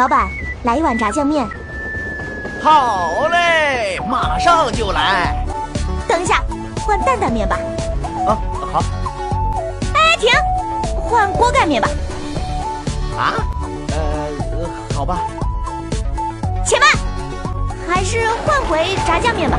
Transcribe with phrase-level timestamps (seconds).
[0.00, 0.30] 老板，
[0.62, 1.46] 来一碗炸酱面。
[2.62, 5.44] 好嘞，马上就来。
[6.08, 6.42] 等一下，
[6.86, 7.58] 换担担面吧。
[8.26, 8.32] 啊，
[8.72, 8.82] 好。
[9.92, 10.30] 哎，停，
[11.02, 11.88] 换锅盖面吧。
[13.18, 13.34] 啊？
[13.90, 15.18] 呃，好吧。
[16.64, 16.88] 且慢，
[17.86, 19.58] 还是换回炸酱面吧。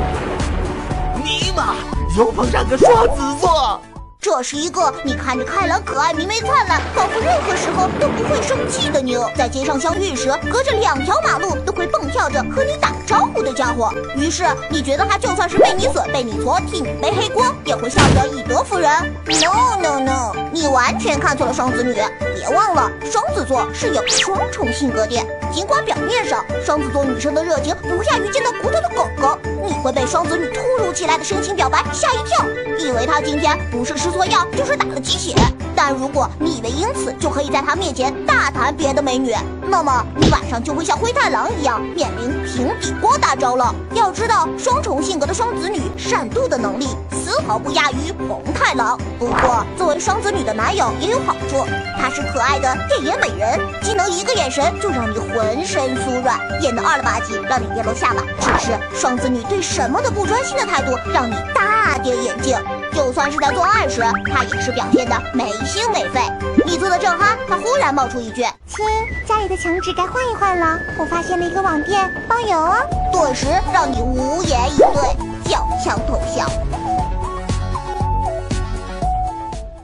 [1.24, 1.76] 尼玛，
[2.18, 3.80] 又碰上个双子座。
[4.22, 9.28] 这是一个你看着开朗可爱、明媚灿烂，仿佛任何时候都不会生气的妞。
[9.36, 13.92] 在街上相遇时，隔着两条马路都会蹦跳着和你打招呼的家伙。
[14.16, 18.88] 于是你觉得他就算是被你损、被你搓、替你背黑锅，也会笑着以德服人
[19.26, 21.96] ？No No No，你完全看错了双子女。
[22.36, 25.20] 别忘了，双子座是有双重性格的。
[25.52, 32.46] 尽管表面上双子座女生的热情不亚于见到骨头的狗狗，你会被双子女突如其来的深情表白吓一跳，
[32.92, 35.34] 以为他今天不是吃错药就是打了鸡血。
[35.74, 39.34] 但如果你以为因此就可以在他面前大谈别的美女，
[39.66, 43.74] 那么你晚上就会像灰太狼一样面临平底锅大招了。
[43.96, 49.00] 要知道，双重性格的双子女善妒的能力丝毫不亚于红太狼。
[49.18, 51.66] 不过，作为双子女的男友也有好处，
[51.98, 58.22] 他是可爱的电眼美人，既能一个眼神就让你浑身酥软，也能二了吧唧让你跌落下巴。
[58.42, 62.58] 只是双子女对什么都不专心的态度，让你大跌眼镜。
[62.94, 66.22] 就算是在做爱时，他也是表现的没心没肺。
[66.66, 68.86] 你做的正酣，他忽然冒出一句：“亲，
[69.28, 72.76] 家里的墙纸该换一换了，我发现了一个网店，包邮哦。”
[73.12, 76.46] 顿时让你无言以对，叫枪偷笑。